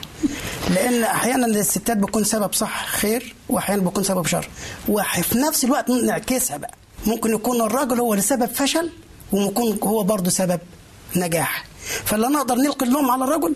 [0.76, 4.50] لأن أحيانا الستات بتكون سبب صح خير وأحيانا بتكون سبب شر
[4.88, 6.72] وفي نفس الوقت نعكسها بقى
[7.08, 8.90] ممكن يكون الراجل هو اللي سبب فشل
[9.32, 10.60] وممكن هو برضه سبب
[11.16, 11.66] نجاح.
[12.06, 13.56] فلا نقدر نلقي اللوم على الرجل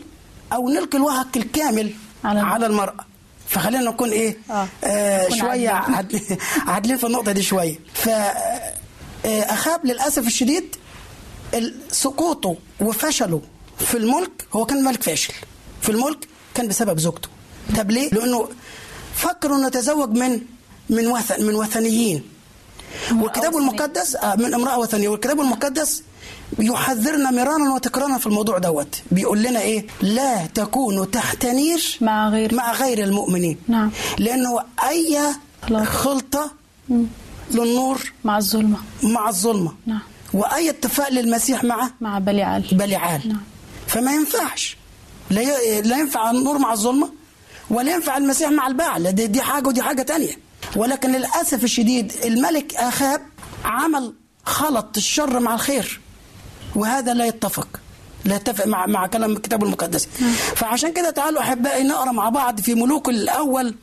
[0.53, 1.93] أو نلقي الوهق الكامل
[2.23, 3.05] على على, المرأة.
[3.47, 4.67] فخلينا نكون إيه؟ آه.
[4.83, 6.37] آه شوية عادلين.
[6.67, 7.79] عادلين في النقطة دي شوية.
[7.93, 8.73] ف آه،
[9.25, 10.75] أخاب للأسف الشديد
[11.53, 13.41] ال- سقوطه وفشله
[13.79, 15.33] في الملك هو كان ملك فاشل.
[15.81, 17.29] في الملك كان بسبب زوجته.
[17.77, 18.49] طب ليه؟ لأنه
[19.15, 20.41] فكر انه يتزوج من
[20.89, 22.23] من وثن من وثنيين.
[23.11, 23.59] والكتاب وثنية.
[23.59, 25.07] المقدس آه، من امرأة وثنية.
[25.09, 26.03] والكتاب المقدس
[26.59, 29.01] يحذرنا مرارا وتكرارا في الموضوع دوت.
[29.11, 32.55] بيقول لنا إيه؟ لا تكونوا تحت نير مع غير.
[32.55, 33.57] مع غير المؤمنين.
[33.67, 33.91] نعم.
[34.17, 35.17] لأنه أي.
[35.85, 36.51] خلطة
[37.51, 38.77] للنور مع الظلمة.
[39.03, 39.73] مع الظلمة.
[39.85, 40.01] نعم.
[40.33, 43.41] وأي اتفاق للمسيح مع؟ مع بليعال بليعال نعم.
[43.87, 44.77] فما ينفعش.
[45.29, 45.41] لا
[45.81, 47.09] لا ينفع النور مع الظلمة
[47.69, 49.11] ولا ينفع المسيح مع البعل.
[49.11, 50.46] دي, دي حاجة ودي حاجة تانية.
[50.75, 53.21] ولكن للأسف الشديد الملك آخاب
[53.65, 54.13] عمل
[54.45, 55.99] خلط الشر مع الخير
[56.75, 57.67] وهذا لا يتفق
[58.25, 60.05] لا يتفق مع مع كلام الكتاب المقدس.
[60.55, 63.75] فعشان كده تعالوا أحبائي نقرأ مع بعض في ملوك الأول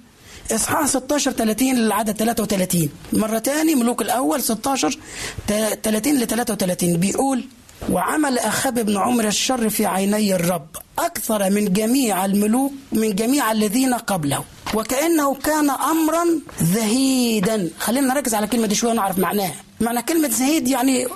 [0.52, 4.98] إصحاح 16 30 للعدد 33 مرة تاني ملوك الأول 16
[5.46, 7.44] تا- 30 ل 33 بيقول
[7.90, 10.66] وعمل أخاب بن عمر الشر في عيني الرب
[10.98, 14.44] أكثر من جميع الملوك من جميع الذين قبله.
[14.74, 16.24] وكأنه كان امرا
[16.60, 17.70] زهيدا.
[17.78, 19.54] خلينا نركز على الكلمة دي شوية ونعرف معناها.
[19.80, 21.06] معنى كلمة زهيد يعني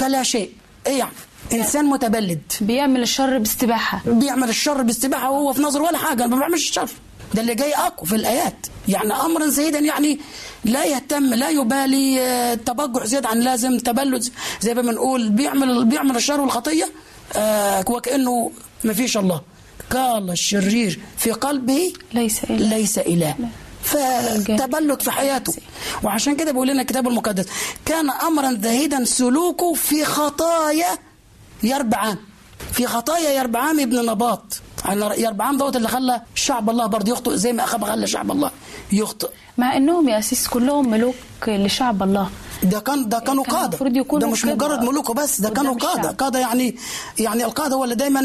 [0.00, 0.50] كلا شيء.
[0.86, 1.12] إيه يعني؟
[1.52, 2.40] إنسان متبلد.
[2.60, 4.02] بيعمل الشر باستباحة.
[4.06, 6.88] بيعمل الشر باستباحة وهو في نظره ولا حاجة ما بيعملش الشر.
[7.34, 8.66] ده اللي جاي أقوى في الآيات.
[8.88, 10.18] يعني امرا زيدا يعني
[10.64, 14.28] لا يهتم لا يبالي آه، تبجح زيادة عن لازم تبلد.
[14.60, 16.88] زي ما بنقول بيعمل بيعمل الشر والخطية
[17.36, 18.50] آه وكأنه
[18.84, 19.40] ما فيش الله.
[19.90, 22.76] قال الشرير في قلبه ليس إله.
[22.76, 23.34] ليس إله.
[23.82, 25.54] فتبلد في حياته.
[26.02, 27.46] وعشان كده بيقول لنا الكتاب المقدس
[27.86, 30.98] كان امرا زهيدا سلوكه في خطايا
[31.62, 32.18] يربعام
[32.72, 34.44] في خطايا يربعام ابن نباط.
[34.84, 38.50] يعني يربعام دوت اللي خلى شعب الله برضه يخطئ زي ما أخاب خلى شعب الله
[38.92, 39.28] يخطئ.
[39.58, 41.14] مع إنهم يا أسيس كلهم ملوك
[41.48, 42.30] لشعب الله.
[42.62, 43.78] ده كان ده كانوا كان قادة.
[44.18, 46.10] ده مش كده مجرد ملوكه بس ده كانوا قادة.
[46.10, 46.76] قادة يعني
[47.18, 48.20] يعني القادة هو اللي دايما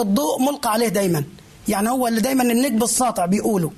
[0.00, 1.24] الضوء ملقى عليه دايما.
[1.68, 3.70] يعني هو اللي دايما النجم الساطع بيقولوا.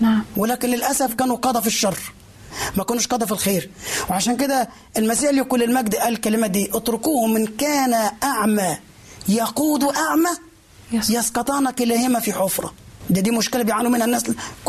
[0.00, 0.24] نعم.
[0.36, 1.98] ولكن للأسف كانوا قادة في الشر.
[2.76, 3.70] ما كانوش قادة في الخير.
[4.10, 8.76] وعشان كده المسيح له كل المجد قال الكلمة دي اتركوه من كان أعمى
[9.28, 10.30] يقود أعمى
[10.92, 12.74] يس- يسقطان كلاهما في حفرة.
[13.10, 14.24] ده دي مشكلة بيعانوا منها الناس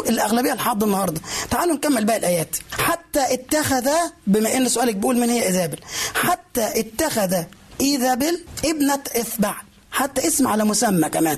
[0.09, 1.21] الأغلبية لحد النهارده.
[1.51, 2.55] تعالوا نكمل باقي الآيات.
[2.71, 3.89] حتى اتخذ
[4.27, 5.77] بما إن سؤالك بيقول من هي ايزابل
[6.15, 7.35] حتى اتخذ
[7.81, 9.55] ايزابل ابنة اثبعل
[9.91, 11.37] حتى اسم على مسمى كمان.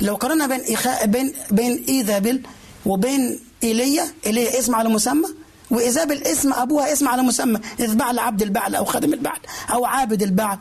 [0.00, 2.42] لو قارنا بين أخاب بين بين ايزابل
[2.86, 5.28] وبين إيليا إيليا اسم على مسمى
[5.70, 7.60] وايزابل اسم أبوها اسم على مسمى.
[7.80, 9.38] اثبع عبد البعل أو خادم البعل
[9.72, 10.58] أو عابد البعل.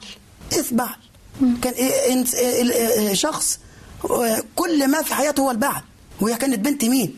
[0.53, 0.89] اثبع
[1.61, 3.59] كان إيه- إيه- إيه- شخص
[4.55, 5.81] كل ما في حياته هو البعل
[6.21, 7.15] وهي كانت بنت مين؟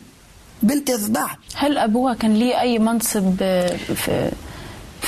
[0.62, 4.30] بنت اثبع هل أبوها كان ليه أي منصب آه، في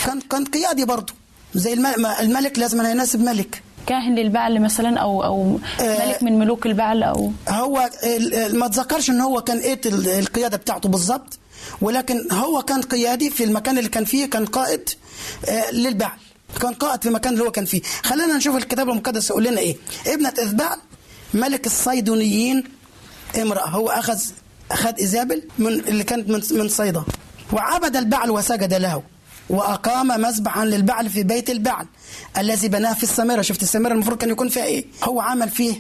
[0.07, 1.13] كان كان قيادي برضه
[1.55, 1.73] زي
[2.21, 6.07] الملك لازم يناسب ملك كاهن للبعل مثلا أو أو آه.
[6.09, 7.91] ملك من ملوك البعل أو هو
[8.53, 11.39] ما تذكرش إن هو كان إيه ال- القيادة بتاعته بالظبط
[11.81, 14.89] ولكن هو كان قيادي في المكان اللي كان فيه كان قائد
[15.49, 16.19] آه، للبعل
[16.59, 17.83] كان قائد في المكان اللي هو كان فيه.
[18.05, 19.77] خلينا نشوف الكتاب المقدس يقول لنا إيه.
[20.07, 20.79] ابنة اثبعل
[21.35, 22.65] ملك الصيدونيين
[23.43, 23.69] امرأة.
[23.69, 24.19] هو اخذ
[24.71, 27.03] أخذ ايزابل من اللي كانت من من صيدا.
[27.53, 29.03] وعبد البعل وسجد له.
[29.51, 31.87] وأقام مذبحا للبعل في بيت البعل
[32.39, 35.75] الذي بناه في السامره شفت السامره المفروض كان يكون فيها إيه؟ هو عمل فيه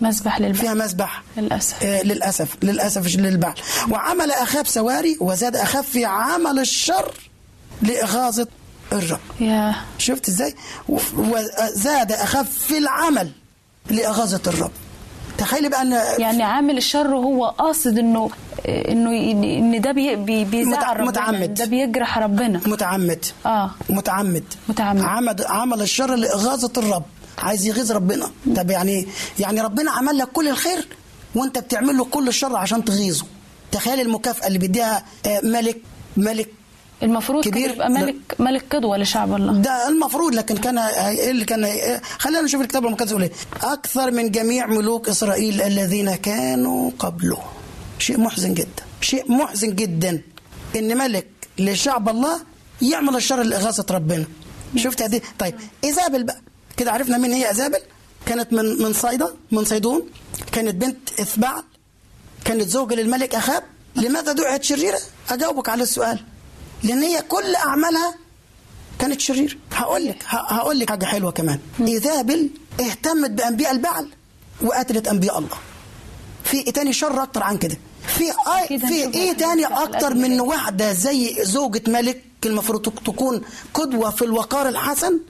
[0.00, 0.54] مذبح للبعل.
[0.54, 1.22] فيها مذبح.
[1.36, 1.82] للأسف.
[1.82, 2.48] آه، للأسف.
[2.62, 3.54] للأسف للبعل.
[3.90, 7.14] وعمل أخاب سواري وزاد أخاب في عمل الشر
[7.82, 8.46] لإغاظة
[8.92, 10.54] الرب يا شفت إزاي؟
[11.16, 13.30] وزاد أخف في العمل
[13.90, 14.70] لإغاظة الرب.
[15.38, 18.30] تخيلي بقى إن يعني عامل الشر هو قاصد إنه
[18.68, 19.10] إنه
[19.58, 21.54] إن ده بي بي بيزعل ربنا متعمد.
[21.54, 22.60] ده بيجرح ربنا.
[22.66, 23.24] متعمد.
[23.46, 23.70] آه.
[23.90, 24.44] متعمد.
[24.68, 25.02] متعمد.
[25.02, 27.02] عمل عمل الشر لإغاظة الرب.
[27.38, 28.30] عايز يغيظ ربنا.
[28.56, 29.06] طب يعني
[29.38, 30.88] يعني ربنا عمل لك كل الخير
[31.34, 33.24] وانت بتعمل له كل الشر عشان تغيظه.
[33.72, 35.80] تخيل المكافأة اللي بيديها آه، ملك
[36.16, 36.48] ملك
[37.02, 37.70] المفروض كبير.
[37.70, 39.52] يبقى ملك ملك قدوة لشعب الله.
[39.52, 41.66] ده المفروض لكن كان اللي كان
[42.18, 43.32] خلينا نشوف الكتاب المقدس يقول إيه.
[43.62, 47.42] أكثر من جميع ملوك إسرائيل الذين كانوا قبله.
[47.98, 48.82] شيء محزن جدا.
[49.00, 50.22] شيء محزن جدا.
[50.76, 51.26] إن ملك
[51.58, 52.40] لشعب الله
[52.82, 54.24] يعمل الشر لاغاثه ربنا.
[54.76, 56.40] شفت دي طيب إيزابل بقى.
[56.76, 57.78] كده عرفنا مين هي إيزابل؟
[58.26, 60.02] كانت من من صيدا من صيدون.
[60.52, 61.62] كانت بنت اثبعل
[62.44, 63.62] كانت زوجة للملك أخاب.
[63.96, 64.98] لماذا دعت شريرة؟
[65.30, 66.18] أجاوبك على السؤال.
[66.82, 68.14] لأن هي كل أعمالها
[68.98, 71.58] كانت شريرة هقول لك هقول لك حاجة حلوة كمان.
[71.80, 72.50] إيزابل
[72.80, 74.08] اهتمت بأنبياء البعل
[74.62, 75.56] وقتلت أنبياء الله.
[76.44, 77.76] في إيه تاني؟ شر أكتر عن كده.
[78.06, 80.40] في أكيد في إيه الحاجات تاني القتل من دي.
[80.40, 83.42] واحدة زي زوجة ملك المفروض تك- تكون
[83.74, 85.20] قدوة في الوقار الحسن؟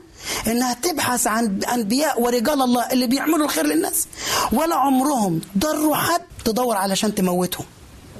[0.46, 4.06] إنها تبحث عن أنبياء ورجال الله اللي بيعملوا الخير للناس.
[4.52, 7.66] ولا عمرهم ضروا حد تدور علشان تموتهم.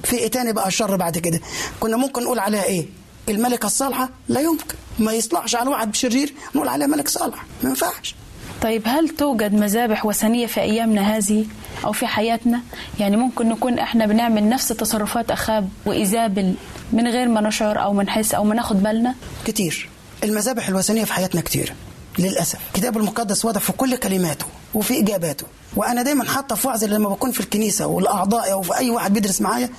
[0.03, 1.39] في إيه تاني بقى الشر بعد كده؟
[1.79, 2.85] كنا ممكن نقول عليها إيه؟
[3.29, 4.75] الملكة الصالحة لا يمكن.
[4.99, 7.45] ما يصلحش على واحد شرير نقول عليها ملك صالح.
[7.63, 8.15] ما ينفعش.
[8.61, 11.45] طيب هل توجد مذابح وثنية في أيامنا هذه
[11.85, 12.61] أو في حياتنا؟
[12.99, 16.53] يعني ممكن نكون إحنا بنعمل نفس تصرفات أخاب وايزابل
[16.93, 19.15] من غير ما نشعر أو ما نحس أو ما ناخد بالنا؟
[19.45, 19.89] كتير.
[20.23, 21.73] المذابح الوثنية في حياتنا كتير.
[22.19, 22.59] للأسف.
[22.67, 24.45] الكتاب المقدس واضح في كل كلماته.
[24.73, 25.45] وفي إجاباته.
[25.75, 29.41] وأنا دايما حتى في وعظ لما بكون في الكنيسة والأعضاء أو في أي واحد بيدرس
[29.41, 29.69] معايا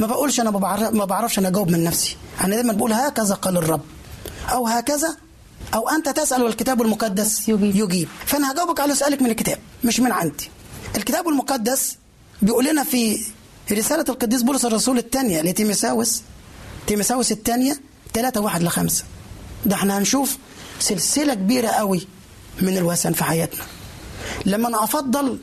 [0.00, 2.16] ما بقولش أنا ما بعرف- ما بعرفش أنا أجاوب من نفسي.
[2.44, 3.80] أنا دايما بقول هكذا قال الرب.
[4.52, 5.16] أو هكذا
[5.74, 7.76] أو أنت تسأل والكتاب المقدس يجيب.
[7.76, 8.08] يجيب.
[8.26, 10.50] فأنا هجاوبك على سؤالك من الكتاب مش من عندي.
[10.96, 11.96] الكتاب المقدس
[12.42, 13.20] بيقول لنا في
[13.72, 16.22] رسالة القديس بولس الرسول الثانية لتيمساوس
[16.86, 17.80] تيمساوس الثانية
[18.14, 19.04] 3 1 ل 5
[19.66, 20.36] ده إحنا هنشوف
[20.80, 22.06] سلسلة كبيرة قوي
[22.60, 23.62] من الوثن في حياتنا.
[24.46, 25.38] لما أنا أفضل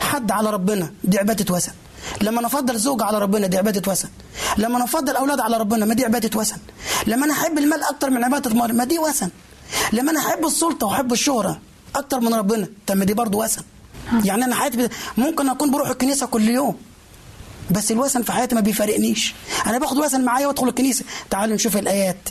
[0.00, 1.72] حد على ربنا دي عبادة وثن.
[2.20, 4.08] لما أنا أفضل زوج على ربنا دي عبادة وثن.
[4.56, 6.58] لما أنا أفضل أولاد على ربنا ما دي عبادة وثن.
[7.06, 9.30] لما أنا أحب المال أكتر من عبادة المال ما دي وثن.
[9.92, 11.60] لما أنا أحب السلطة وأحب الشهرة
[11.96, 13.62] أكتر من ربنا طب ما دي برضه وثن.
[14.24, 14.88] يعني أنا حياتي
[15.18, 16.76] ممكن أكون بروح الكنيسة كل يوم
[17.70, 19.34] بس الوثن في حياتي ما بيفارقنيش.
[19.66, 21.04] أنا باخد وثن معايا وأدخل الكنيسة.
[21.30, 22.28] تعالوا نشوف الآيات.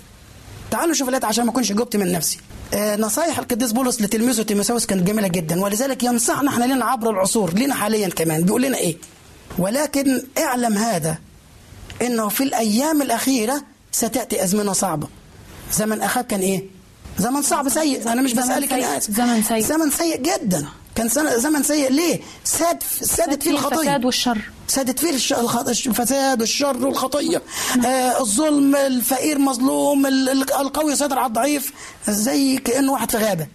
[0.72, 2.40] تعالوا نشوف الآيات عشان ما أكونش جبت من نفسي.
[2.76, 7.74] نصايح القديس بولس لتلميذه تيموثاوس كانت جميلة جدا ولذلك ينصحنا إحنا لنا عبر العصور لنا
[7.76, 8.44] حاليا كمان.
[8.44, 8.98] بيقول لنا إيه؟
[9.58, 11.18] ولكن اعلم هذا
[12.02, 13.62] إنه في الأيام الأخيرة
[13.92, 15.08] ستأتي أزمنة صعبة.
[15.74, 16.64] زمن اخاب كان إيه؟
[17.18, 18.12] زمن صعب سيء.
[18.12, 19.60] أنا مش بسألك زمن سيء.
[19.60, 20.66] زمن سيء جدا.
[21.00, 21.92] كان زمن سيء.
[21.92, 23.76] ليه؟ ساد سادت فيه الخطية.
[23.78, 24.38] الفساد والشر.
[24.68, 27.42] سادت فيه الفساد والشر والخطية.
[27.86, 31.74] آه الظلم الفقير مظلوم ال- ال- القوي يسيطر على الضعيف
[32.08, 33.48] زي كانه واحد في غابة.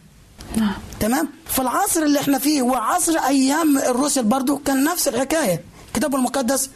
[0.56, 0.72] نعم.
[1.00, 5.62] تمام؟ في العصر اللي إحنا فيه وعصر أيام الرسل برضو كان نفس الحكاية.
[5.88, 6.70] الكتاب المقدس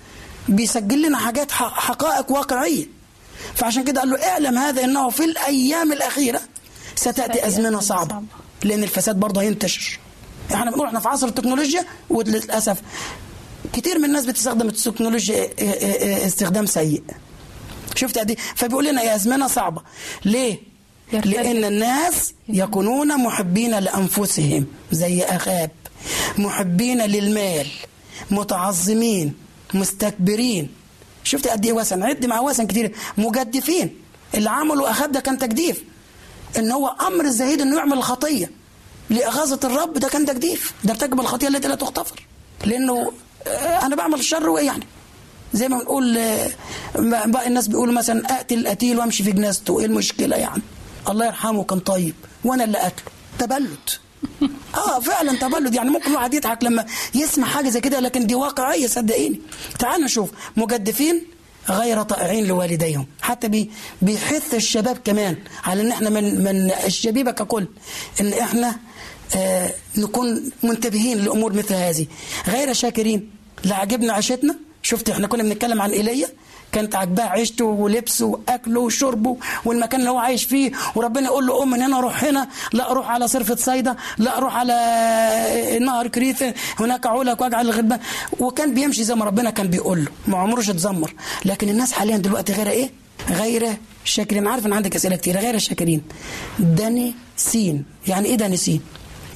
[0.49, 2.87] بيسجل لنا حاجات حقائق واقعية.
[3.55, 6.41] فعشان كده قال له اعلم هذا إنه في الأيام الأخيرة
[6.97, 8.23] ستأتي أزمنة صعبة.
[8.65, 9.99] لأن الفساد برضه هينتشر.
[10.55, 12.79] إحنا بنقول إحنا في عصر التكنولوجيا وللأسف
[13.73, 17.03] كتير من الناس بتستخدم التكنولوجيا اه- اه- آه استخدام سيء.
[17.95, 19.83] شفت قد إيه؟ فبيقول لنا يا أزمنة صعبة.
[20.25, 20.59] ليه.
[21.13, 25.71] لأن الناس يكونون محبين لأنفسهم زي أخاب
[26.39, 27.67] محبين للمال
[28.31, 29.35] متعظمين
[29.75, 30.69] مستكبرين.
[31.25, 32.95] شفت قد إيه وثن عد مع وثن كتير.
[33.19, 33.97] مجدفين.
[34.35, 35.85] اللي عملوا أخاب ده كان تجديف.
[36.59, 38.51] إن هو أمر الزهيد إنه يعمل الخطيه
[39.11, 40.73] لاغاظه الرب ده كان تجديف.
[40.85, 42.27] ده ارتكب الخطيه التي لا تغتفر.
[42.65, 43.13] لأنه
[43.47, 44.87] آه، أنا بعمل الشر وإيه يعني؟
[45.53, 46.51] زي ما بنقول آه،
[47.27, 49.81] بقى الناس بيقولوا مثلا أقتل القتيل وأمشي في جنازته.
[49.81, 50.63] إيه المشكلة يعني؟
[51.09, 52.15] الله يرحمه كان طيب.
[52.45, 53.05] وأنا اللي قتله.
[53.39, 53.79] تبلد.
[54.75, 55.75] آه فعلا تبلد.
[55.75, 59.41] يعني ممكن الواحد يضحك لما يسمع حاجة زي كده لكن دي واقعية صدقيني.
[59.79, 60.31] تعال نشوف.
[60.57, 61.25] مجدفين
[61.69, 63.07] غير طائعين لوالديهم.
[63.23, 63.71] حتى بي
[64.03, 67.67] بيحث الشباب كمان على إن إحنا من من الشبيبة ككل.
[68.21, 68.77] إن إحنا
[69.97, 72.07] نكون منتبهين لأمور مثل هذه.
[72.49, 73.31] غير شاكرين.
[73.65, 74.57] لا عجبنا عيشتنا.
[74.83, 76.29] شفت إحنا كنا بنتكلم عن إيليا.
[76.73, 80.73] كانت عاجباه عيشته ولبسه وأكله وشربه والمكان اللي هو عايش فيه.
[80.95, 82.49] وربنا يقول له قوم من هنا روح هنا.
[82.73, 83.97] لا روح على صرفة صيدا.
[84.19, 86.45] لا روح على نهر كريث
[86.79, 88.01] هناك عولك واجعل الغلبان
[88.41, 90.11] وكان بيمشي زي ما ربنا كان بيقول له.
[90.27, 91.15] ما عمروش اتذمر
[91.45, 92.91] لكن الناس حاليا دلوقتي غير إيه؟
[93.31, 96.03] غير الشاكرين عارف ان عندك أسئلة كتير غير الشاكرين
[96.59, 97.85] داني سين.
[98.07, 98.81] يعني إيه داني سين؟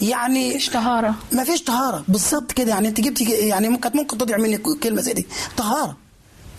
[0.02, 1.14] يعني مش طهارة.
[1.32, 2.04] ما فيش طهارة.
[2.08, 2.70] بالظبط كده.
[2.70, 5.26] يعني انت جبت يعني ممكن ممكن تضيع مني كلمة زي دي.
[5.56, 5.96] طهارة.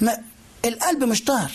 [0.02, 0.18] ما
[0.66, 1.52] القلب مش طاهر.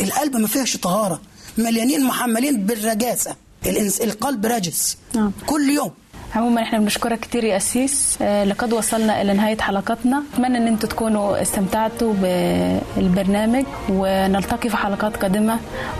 [0.00, 1.20] القلب ما فيهش طهارة.
[1.58, 3.36] مليانين محملين بالرجاسة.
[3.66, 4.00] الإنس...
[4.00, 4.96] القلب رجس.
[5.14, 5.32] نعم.
[5.46, 5.90] كل يوم.
[6.34, 8.18] عموما إحنا بنشكرك كتير يا أسيس.
[8.22, 12.14] آه، لقد وصلنا إلى نهاية حلقتنا أتمنى أن أنتم تكونوا استمتعتوا
[12.96, 15.58] بالبرنامج ونلتقي في حلقات قادمة.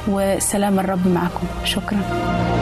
[0.08, 1.46] وسلام الرب معكم.
[1.64, 2.61] شكرا.